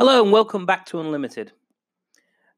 Hello 0.00 0.22
and 0.22 0.32
welcome 0.32 0.64
back 0.64 0.86
to 0.86 0.98
Unlimited. 0.98 1.52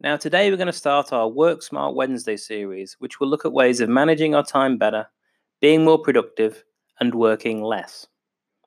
Now, 0.01 0.17
today 0.17 0.49
we're 0.49 0.57
going 0.57 0.69
to 0.69 0.73
start 0.73 1.13
our 1.13 1.27
Work 1.27 1.65
Smart 1.65 1.97
Wednesday 1.97 2.37
series, 2.37 2.95
which 3.01 3.19
will 3.19 3.27
look 3.27 3.45
at 3.45 3.53
ways 3.53 3.81
of 3.81 3.89
managing 3.89 4.37
our 4.37 4.45
time 4.45 4.79
better, 4.79 5.09
being 5.61 5.85
more 5.85 5.99
productive, 5.99 6.63
and 7.01 7.13
working 7.13 7.61
less. 7.61 8.07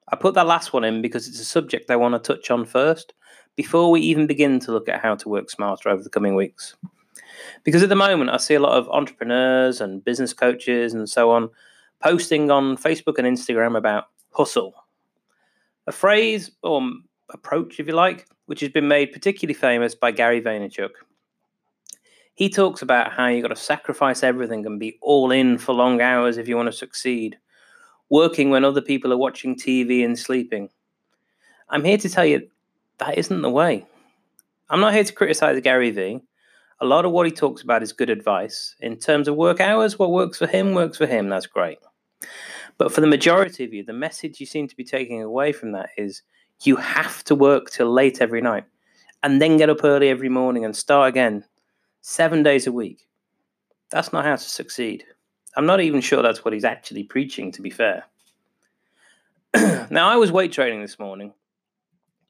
I 0.09 0.17
put 0.17 0.33
that 0.33 0.45
last 0.47 0.73
one 0.73 0.83
in 0.83 1.01
because 1.01 1.25
it's 1.25 1.39
a 1.39 1.45
subject 1.45 1.89
I 1.89 1.95
want 1.95 2.21
to 2.21 2.35
touch 2.35 2.51
on 2.51 2.65
first 2.65 3.13
before 3.55 3.89
we 3.89 4.01
even 4.01 4.27
begin 4.27 4.59
to 4.59 4.73
look 4.73 4.89
at 4.89 4.99
how 4.99 5.15
to 5.15 5.29
work 5.29 5.49
smarter 5.49 5.87
over 5.87 6.03
the 6.03 6.09
coming 6.09 6.35
weeks. 6.35 6.75
Because 7.63 7.81
at 7.81 7.87
the 7.87 7.95
moment, 7.95 8.29
I 8.29 8.35
see 8.35 8.55
a 8.55 8.59
lot 8.59 8.77
of 8.77 8.89
entrepreneurs 8.89 9.79
and 9.79 10.03
business 10.03 10.33
coaches 10.33 10.93
and 10.93 11.09
so 11.09 11.31
on 11.31 11.49
posting 12.03 12.51
on 12.51 12.75
Facebook 12.75 13.19
and 13.19 13.25
Instagram 13.25 13.77
about 13.77 14.07
hustle. 14.31 14.73
A 15.87 15.93
phrase 15.93 16.51
or 16.61 16.81
approach, 17.29 17.79
if 17.79 17.87
you 17.87 17.93
like, 17.93 18.27
which 18.45 18.61
has 18.61 18.69
been 18.69 18.87
made 18.87 19.11
particularly 19.11 19.53
famous 19.53 19.95
by 19.95 20.11
Gary 20.11 20.41
Vaynerchuk. 20.41 20.91
He 22.35 22.49
talks 22.49 22.81
about 22.81 23.13
how 23.13 23.27
you've 23.27 23.43
got 23.43 23.49
to 23.49 23.55
sacrifice 23.55 24.21
everything 24.21 24.65
and 24.65 24.79
be 24.79 24.97
all 25.01 25.31
in 25.31 25.57
for 25.57 25.73
long 25.73 26.01
hours 26.01 26.37
if 26.37 26.47
you 26.47 26.57
want 26.57 26.67
to 26.67 26.73
succeed, 26.73 27.37
working 28.09 28.49
when 28.49 28.65
other 28.65 28.81
people 28.81 29.13
are 29.13 29.17
watching 29.17 29.55
TV 29.55 30.03
and 30.03 30.19
sleeping. 30.19 30.69
I'm 31.69 31.83
here 31.83 31.97
to 31.97 32.09
tell 32.09 32.25
you 32.25 32.47
that 32.99 33.17
isn't 33.17 33.41
the 33.41 33.49
way. 33.49 33.85
I'm 34.69 34.81
not 34.81 34.93
here 34.93 35.03
to 35.03 35.13
criticize 35.13 35.61
Gary 35.61 35.91
Vee. 35.91 36.21
A 36.81 36.85
lot 36.85 37.05
of 37.05 37.11
what 37.11 37.25
he 37.25 37.31
talks 37.31 37.61
about 37.61 37.83
is 37.83 37.93
good 37.93 38.09
advice. 38.09 38.75
In 38.81 38.97
terms 38.97 39.27
of 39.27 39.35
work 39.35 39.61
hours, 39.61 39.97
what 39.97 40.11
works 40.11 40.37
for 40.37 40.47
him 40.47 40.73
works 40.73 40.97
for 40.97 41.05
him. 41.05 41.29
That's 41.29 41.47
great. 41.47 41.77
But 42.77 42.91
for 42.91 42.99
the 42.99 43.07
majority 43.07 43.63
of 43.63 43.73
you, 43.73 43.83
the 43.83 43.93
message 43.93 44.41
you 44.41 44.45
seem 44.45 44.67
to 44.67 44.75
be 44.75 44.83
taking 44.83 45.21
away 45.21 45.53
from 45.53 45.71
that 45.71 45.89
is 45.97 46.21
you 46.63 46.75
have 46.75 47.23
to 47.25 47.35
work 47.35 47.69
till 47.69 47.91
late 47.91 48.21
every 48.21 48.41
night 48.41 48.65
and 49.23 49.41
then 49.41 49.57
get 49.57 49.69
up 49.69 49.83
early 49.83 50.09
every 50.09 50.29
morning 50.29 50.65
and 50.65 50.75
start 50.75 51.09
again 51.09 51.43
seven 52.01 52.43
days 52.43 52.67
a 52.67 52.71
week. 52.71 53.07
That's 53.91 54.13
not 54.13 54.25
how 54.25 54.35
to 54.35 54.43
succeed. 54.43 55.03
I'm 55.55 55.65
not 55.65 55.81
even 55.81 56.01
sure 56.01 56.21
that's 56.21 56.43
what 56.43 56.53
he's 56.53 56.65
actually 56.65 57.03
preaching, 57.03 57.51
to 57.53 57.61
be 57.61 57.69
fair. 57.69 58.05
now, 59.89 60.09
I 60.09 60.17
was 60.17 60.31
weight 60.31 60.51
training 60.51 60.81
this 60.81 60.99
morning 60.99 61.33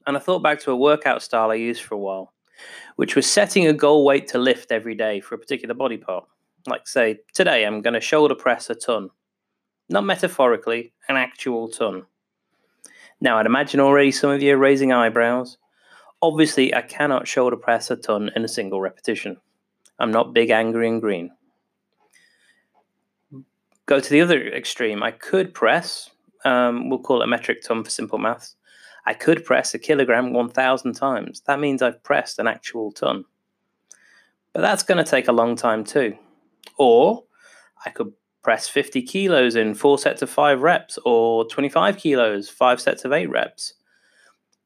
and 0.06 0.16
I 0.16 0.20
thought 0.20 0.44
back 0.44 0.60
to 0.62 0.72
a 0.72 0.76
workout 0.76 1.22
style 1.22 1.52
I 1.52 1.56
used 1.56 1.82
for 1.82 1.96
a 1.96 2.00
while, 2.00 2.34
which 2.96 3.16
was 3.16 3.30
setting 3.30 3.68
a 3.68 3.74
goal 3.74 4.06
weight 4.06 4.28
to 4.30 4.38
lift 4.38 4.72
every 4.72 4.96
day 4.96 5.20
for 5.20 5.36
a 5.36 5.40
particular 5.40 5.74
body 5.74 5.98
part. 5.98 6.26
Like, 6.68 6.88
say, 6.88 7.20
today 7.34 7.66
I'm 7.66 7.82
going 7.82 7.94
to 7.94 8.02
shoulder 8.02 8.36
press 8.36 8.70
a 8.70 8.76
ton. 8.76 9.10
Not 9.90 10.04
metaphorically, 10.04 10.94
an 11.10 11.16
actual 11.16 11.68
ton. 11.68 12.06
Now, 13.22 13.38
I'd 13.38 13.46
imagine 13.46 13.80
already 13.80 14.12
some 14.12 14.30
of 14.30 14.42
you 14.42 14.54
are 14.54 14.58
raising 14.58 14.92
eyebrows. 14.92 15.58
Obviously, 16.22 16.74
I 16.74 16.82
cannot 16.82 17.28
shoulder 17.28 17.56
press 17.56 17.90
a 17.90 17.96
ton 17.96 18.30
in 18.36 18.44
a 18.44 18.48
single 18.48 18.82
repetition. 18.82 19.38
I'm 20.00 20.12
not 20.12 20.34
big, 20.34 20.50
angry, 20.50 20.88
and 20.88 21.02
green. 21.02 21.32
Go 23.86 24.00
to 24.00 24.10
the 24.10 24.22
other 24.22 24.42
extreme. 24.48 25.04
I 25.04 25.12
could 25.12 25.54
press, 25.54 26.10
um, 26.44 26.90
we'll 26.90 27.00
call 27.00 27.22
it 27.22 27.26
a 27.26 27.28
metric 27.28 27.62
ton 27.62 27.84
for 27.84 27.90
simple 27.90 28.18
maths. 28.18 28.56
I 29.06 29.14
could 29.14 29.46
press 29.46 29.74
a 29.74 29.80
kilogram 29.80 30.34
1,000 30.34 30.94
times. 30.94 31.42
That 31.42 31.60
means 31.60 31.82
I've 31.82 32.04
pressed 32.04 32.40
an 32.40 32.48
actual 32.48 32.92
ton. 32.92 33.26
But 34.52 34.62
that's 34.62 34.84
going 34.84 35.04
to 35.04 35.10
take 35.10 35.28
a 35.28 35.34
long 35.34 35.56
time 35.56 35.84
too. 35.84 36.18
Or 36.78 37.24
I 37.86 37.92
could 37.92 38.14
press 38.46 38.68
50 38.68 39.02
kilos 39.02 39.56
in 39.56 39.74
four 39.74 39.98
sets 39.98 40.22
of 40.22 40.30
five 40.30 40.62
reps 40.62 41.00
or 41.04 41.46
25 41.46 41.98
kilos, 41.98 42.48
five 42.48 42.80
sets 42.80 43.04
of 43.04 43.12
eight 43.12 43.28
reps. 43.28 43.74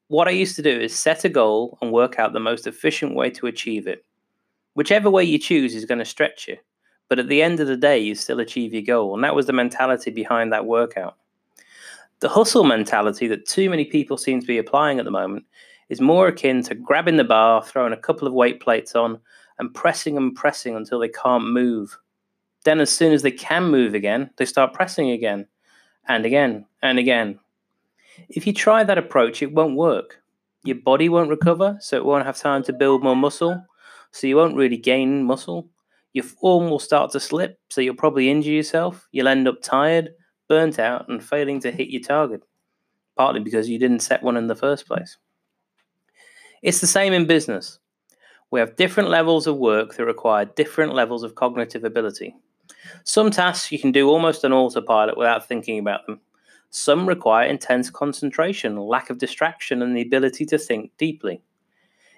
What 0.10 0.28
I 0.28 0.32
used 0.32 0.58
to 0.58 0.62
do 0.62 0.70
is 0.70 0.94
set 0.94 1.24
a 1.24 1.30
goal 1.30 1.78
and 1.82 1.94
work 1.94 2.20
out 2.20 2.34
the 2.34 2.42
most 2.42 2.68
efficient 2.68 3.16
way 3.16 3.30
to 3.30 3.48
achieve 3.48 3.88
it. 3.88 4.04
Whichever 4.74 5.10
way 5.10 5.24
you 5.24 5.40
choose 5.40 5.76
is 5.76 5.86
going 5.86 6.00
to 6.00 6.04
stretch 6.04 6.46
you, 6.46 6.58
but 7.08 7.20
at 7.20 7.30
the 7.30 7.42
end 7.42 7.62
of 7.62 7.68
the 7.68 7.78
day, 7.78 7.98
you 7.98 8.16
still 8.16 8.42
achieve 8.42 8.74
your 8.74 8.84
goal. 8.84 9.16
And 9.16 9.24
that 9.24 9.34
was 9.34 9.46
the 9.46 9.54
mentality 9.54 10.12
behind 10.12 10.52
that 10.52 10.66
workout. 10.66 11.16
The 12.20 12.28
hustle 12.28 12.66
mentality 12.66 13.30
that 13.30 13.48
too 13.48 13.70
many 13.70 13.86
people 13.86 14.18
seem 14.18 14.42
to 14.42 14.48
be 14.48 14.58
applying 14.58 15.00
at 15.00 15.06
the 15.06 15.12
moment 15.12 15.46
is 15.88 16.02
more 16.02 16.28
akin 16.28 16.64
to 16.64 16.76
grabbing 16.76 17.16
the 17.16 17.24
bar, 17.24 17.64
throwing 17.64 17.94
a 17.94 17.98
couple 17.98 18.28
of 18.28 18.34
weight 18.34 18.60
plates 18.60 18.94
on, 18.94 19.22
and 19.58 19.74
pressing 19.74 20.18
and 20.18 20.36
pressing 20.36 20.76
until 20.76 21.00
they 21.00 21.08
can't 21.08 21.46
move 21.46 21.98
then, 22.70 22.80
as 22.80 22.92
soon 22.92 23.14
as 23.14 23.24
they 23.24 23.32
can 23.32 23.64
move 23.66 23.96
again, 23.96 24.30
they 24.38 24.46
start 24.46 24.74
pressing 24.74 25.10
again 25.10 25.48
and 26.08 26.24
again 26.24 26.68
and 26.84 27.00
again. 27.00 27.40
If 28.30 28.46
you 28.46 28.54
try 28.54 28.84
that 28.84 28.98
approach, 28.98 29.42
it 29.42 29.52
won't 29.52 29.76
work. 29.76 30.22
Your 30.64 30.76
body 30.76 31.10
won't 31.10 31.32
recover, 31.32 31.78
so 31.82 31.98
it 31.98 32.06
won't 32.06 32.28
have 32.28 32.38
time 32.38 32.62
to 32.64 32.74
build 32.74 33.02
more 33.02 33.16
muscle, 33.16 33.66
so 34.12 34.28
you 34.28 34.36
won't 34.36 34.56
really 34.56 34.78
gain 34.78 35.24
muscle. 35.24 35.68
Your 36.14 36.26
form 36.26 36.70
will 36.70 36.78
start 36.80 37.12
to 37.14 37.20
slip, 37.20 37.60
so 37.70 37.82
you'll 37.82 37.96
probably 37.96 38.30
injure 38.30 38.52
yourself. 38.52 39.08
You'll 39.12 39.30
end 39.30 39.48
up 39.48 39.64
tired, 39.64 40.10
burnt 40.48 40.78
out, 40.78 41.10
and 41.10 41.24
failing 41.24 41.60
to 41.62 41.72
hit 41.72 41.90
your 41.90 42.02
target, 42.02 42.44
partly 43.16 43.40
because 43.40 43.68
you 43.68 43.80
didn't 43.80 44.02
set 44.02 44.22
one 44.22 44.38
in 44.38 44.46
the 44.46 44.56
first 44.56 44.86
place. 44.86 45.18
It's 46.62 46.82
the 46.82 46.88
same 46.88 47.14
in 47.14 47.26
business. 47.26 47.80
We 48.52 48.60
have 48.60 48.76
different 48.76 49.10
levels 49.10 49.48
of 49.48 49.58
work 49.58 49.96
that 49.96 50.06
require 50.06 50.46
different 50.46 50.94
levels 50.94 51.24
of 51.24 51.36
cognitive 51.36 51.84
ability. 51.84 52.36
Some 53.04 53.32
tasks 53.32 53.72
you 53.72 53.80
can 53.80 53.92
do 53.92 54.10
almost 54.10 54.46
on 54.46 54.54
autopilot 54.54 55.18
without 55.18 55.48
thinking 55.48 55.80
about 55.80 56.06
them. 56.06 56.22
Some 56.70 57.08
require 57.08 57.48
intense 57.48 57.90
concentration, 57.90 58.78
lack 58.78 59.10
of 59.10 59.18
distraction, 59.18 59.82
and 59.82 59.96
the 59.96 60.02
ability 60.02 60.46
to 60.48 60.58
think 60.58 60.92
deeply. 60.98 61.42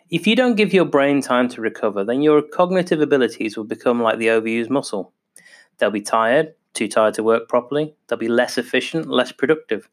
If 0.10 0.28
you 0.28 0.36
don't 0.36 0.56
give 0.56 0.74
your 0.74 0.84
brain 0.84 1.22
time 1.22 1.48
to 1.50 1.62
recover, 1.62 2.04
then 2.04 2.22
your 2.22 2.42
cognitive 2.42 3.00
abilities 3.00 3.56
will 3.56 3.64
become 3.64 4.02
like 4.02 4.20
the 4.20 4.28
overused 4.28 4.70
muscle. 4.70 5.14
They'll 5.78 5.90
be 5.90 6.02
tired, 6.02 6.54
too 6.74 6.90
tired 6.90 7.14
to 7.14 7.24
work 7.24 7.48
properly, 7.48 7.96
they'll 8.08 8.20
be 8.20 8.28
less 8.28 8.58
efficient, 8.58 9.08
less 9.08 9.32
productive. 9.32 9.90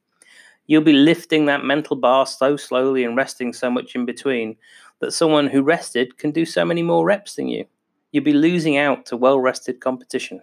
You'll 0.66 0.82
be 0.82 0.92
lifting 0.92 1.46
that 1.46 1.64
mental 1.64 1.96
bar 1.96 2.26
so 2.26 2.56
slowly 2.56 3.04
and 3.04 3.16
resting 3.16 3.52
so 3.52 3.70
much 3.70 3.94
in 3.94 4.04
between 4.04 4.56
that 5.00 5.12
someone 5.12 5.46
who 5.46 5.62
rested 5.62 6.18
can 6.18 6.32
do 6.32 6.44
so 6.44 6.64
many 6.64 6.82
more 6.82 7.06
reps 7.06 7.36
than 7.36 7.48
you. 7.48 7.64
You'll 8.10 8.24
be 8.24 8.32
losing 8.32 8.76
out 8.76 9.06
to 9.06 9.16
well 9.16 9.38
rested 9.38 9.80
competition. 9.80 10.42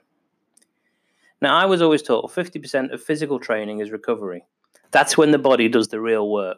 Now, 1.41 1.57
I 1.57 1.65
was 1.65 1.81
always 1.81 2.01
taught 2.01 2.31
50% 2.31 2.93
of 2.93 3.03
physical 3.03 3.39
training 3.39 3.79
is 3.79 3.91
recovery. 3.91 4.45
That's 4.91 5.17
when 5.17 5.31
the 5.31 5.37
body 5.37 5.67
does 5.67 5.89
the 5.89 5.99
real 5.99 6.29
work. 6.29 6.57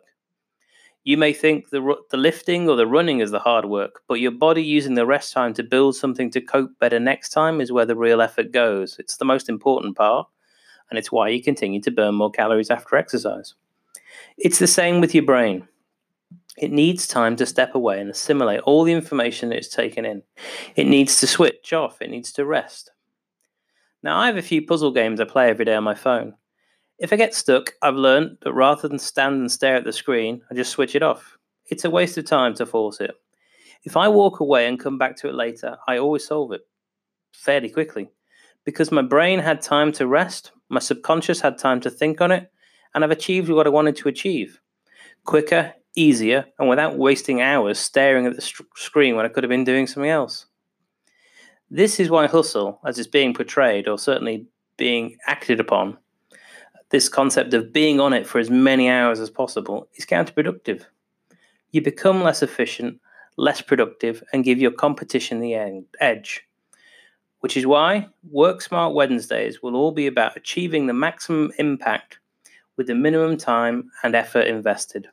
You 1.04 1.18
may 1.18 1.32
think 1.32 1.70
the, 1.70 1.96
the 2.12 2.18
lifting 2.18 2.70
or 2.70 2.76
the 2.76 2.86
running 2.86 3.20
is 3.20 3.32
the 3.32 3.40
hard 3.40 3.66
work, 3.66 4.02
but 4.08 4.20
your 4.20 4.32
body 4.32 4.62
using 4.62 4.96
the 4.96 5.06
rest 5.06 5.32
time 5.32 5.54
to 5.54 5.64
build 5.64 5.96
something 5.96 6.30
to 6.32 6.42
cope 6.42 6.72
better 6.80 7.00
next 7.00 7.30
time 7.30 7.62
is 7.62 7.72
where 7.72 7.86
the 7.86 7.96
real 7.96 8.22
effort 8.22 8.52
goes. 8.52 8.98
It's 9.00 9.18
the 9.18 9.26
most 9.26 9.48
important 9.48 9.96
part, 9.96 10.28
and 10.90 11.00
it's 11.00 11.12
why 11.12 11.30
you 11.30 11.42
continue 11.42 11.82
to 11.84 11.92
burn 11.92 12.16
more 12.16 12.30
calories 12.30 12.70
after 12.70 12.98
exercise. 12.98 13.54
It's 14.38 14.60
the 14.60 14.68
same 14.68 15.00
with 15.00 15.16
your 15.16 15.24
brain. 15.24 15.68
It 16.58 16.72
needs 16.72 17.08
time 17.08 17.36
to 17.38 17.46
step 17.46 17.74
away 17.74 18.02
and 18.02 18.10
assimilate 18.10 18.60
all 18.62 18.84
the 18.84 18.94
information 18.94 19.50
that 19.50 19.60
it's 19.60 19.70
taken 19.70 20.06
in. 20.06 20.24
It 20.76 20.88
needs 20.88 21.20
to 21.22 21.28
switch 21.28 21.72
off, 21.72 22.02
it 22.02 22.10
needs 22.10 22.32
to 22.34 22.46
rest. 22.46 22.92
Now, 24.08 24.20
I 24.22 24.28
have 24.28 24.38
a 24.38 24.42
few 24.42 24.66
puzzle 24.66 24.92
games 24.92 25.20
I 25.20 25.26
play 25.26 25.50
every 25.50 25.66
day 25.66 25.76
on 25.76 25.84
my 25.84 25.94
phone. 25.94 26.34
If 26.98 27.12
I 27.12 27.18
get 27.18 27.36
stuck, 27.36 27.74
I've 27.82 27.98
learned 27.98 28.38
that 28.42 28.54
rather 28.54 28.88
than 28.88 29.00
stand 29.00 29.36
and 29.36 29.52
stare 29.52 29.76
at 29.76 29.84
the 29.84 29.92
screen, 29.92 30.42
I 30.50 30.56
just 30.56 30.72
switch 30.72 30.96
it 30.96 31.04
off. 31.04 31.38
It's 31.66 31.84
a 31.84 31.90
waste 31.90 32.18
of 32.18 32.24
time 32.24 32.54
to 32.54 32.66
force 32.66 33.02
it. 33.02 33.12
If 33.84 33.98
I 33.98 34.08
walk 34.08 34.40
away 34.40 34.66
and 34.66 34.80
come 34.80 34.98
back 34.98 35.18
to 35.18 35.28
it 35.28 35.36
later, 35.36 35.76
I 35.90 35.98
always 35.98 36.26
solve 36.26 36.54
it 36.54 36.62
fairly 37.34 37.70
quickly 37.70 38.08
because 38.64 38.94
my 38.94 39.02
brain 39.02 39.40
had 39.40 39.62
time 39.62 39.92
to 39.92 40.08
rest, 40.08 40.54
my 40.70 40.80
subconscious 40.80 41.42
had 41.42 41.58
time 41.58 41.82
to 41.82 41.90
think 41.90 42.22
on 42.22 42.32
it, 42.32 42.50
and 42.96 43.04
I've 43.04 43.12
achieved 43.12 43.50
what 43.50 43.68
I 43.68 43.72
wanted 43.72 43.98
to 43.98 44.08
achieve 44.08 44.62
quicker, 45.26 45.74
easier, 45.98 46.46
and 46.58 46.70
without 46.70 46.98
wasting 46.98 47.42
hours 47.42 47.78
staring 47.78 48.26
at 48.26 48.38
the 48.38 48.64
screen 48.78 49.18
when 49.18 49.26
I 49.26 49.30
could 49.30 49.44
have 49.44 49.50
been 49.50 49.66
doing 49.66 49.86
something 49.86 50.10
else. 50.10 50.46
This 51.70 52.00
is 52.00 52.10
why 52.10 52.28
hustle, 52.28 52.80
as 52.86 52.98
it's 52.98 53.08
being 53.08 53.34
portrayed 53.34 53.88
or 53.88 53.98
certainly 53.98 54.46
being 54.78 55.18
acted 55.28 55.60
upon, 55.60 55.98
this 56.90 57.10
concept 57.10 57.54
of 57.54 57.74
being 57.74 58.00
on 58.00 58.14
it 58.14 58.26
for 58.26 58.40
as 58.40 58.50
many 58.50 58.90
hours 58.90 59.20
as 59.20 59.30
possible 59.30 59.90
is 59.96 60.06
counterproductive. 60.06 60.86
You 61.72 61.82
become 61.82 62.24
less 62.24 62.42
efficient, 62.42 63.02
less 63.36 63.62
productive, 63.62 64.24
and 64.32 64.46
give 64.46 64.60
your 64.60 64.72
competition 64.72 65.42
the 65.42 65.84
edge. 66.00 66.44
Which 67.42 67.58
is 67.58 67.68
why 67.68 68.08
Work 68.32 68.62
Smart 68.62 68.94
Wednesdays 68.94 69.62
will 69.62 69.76
all 69.76 69.92
be 69.92 70.08
about 70.08 70.38
achieving 70.38 70.88
the 70.88 70.94
maximum 70.94 71.52
impact 71.60 72.20
with 72.78 72.88
the 72.88 72.96
minimum 72.96 73.38
time 73.38 73.92
and 74.04 74.16
effort 74.16 74.48
invested. 74.48 75.10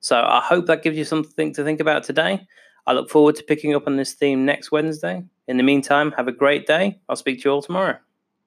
So 0.00 0.16
I 0.16 0.40
hope 0.40 0.66
that 0.66 0.82
gives 0.82 0.98
you 0.98 1.04
something 1.04 1.54
to 1.54 1.64
think 1.64 1.80
about 1.80 2.02
today. 2.02 2.46
I 2.88 2.94
look 2.94 3.10
forward 3.10 3.36
to 3.36 3.42
picking 3.42 3.74
up 3.74 3.86
on 3.86 3.96
this 3.96 4.14
theme 4.14 4.46
next 4.46 4.72
Wednesday. 4.72 5.22
In 5.46 5.58
the 5.58 5.62
meantime, 5.62 6.10
have 6.12 6.26
a 6.26 6.32
great 6.32 6.66
day. 6.66 6.98
I'll 7.06 7.16
speak 7.16 7.42
to 7.42 7.48
you 7.50 7.52
all 7.52 7.60
tomorrow. 7.60 7.98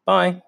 Bye. 0.04 0.42